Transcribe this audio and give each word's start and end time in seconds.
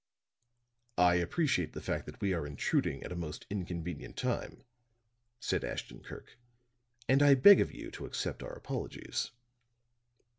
"I 0.97 1.13
appreciate 1.17 1.73
the 1.73 1.79
fact 1.81 2.07
that 2.07 2.19
we 2.21 2.33
are 2.33 2.47
intruding 2.47 3.03
at 3.03 3.11
a 3.11 3.15
most 3.15 3.45
inconvenient 3.51 4.17
time," 4.17 4.63
said 5.39 5.63
Ashton 5.63 6.01
Kirk. 6.01 6.39
"And 7.07 7.21
I 7.21 7.35
beg 7.35 7.61
of 7.61 7.71
you 7.71 7.91
to 7.91 8.07
accept 8.07 8.41
our 8.41 8.53
apologies." 8.53 9.29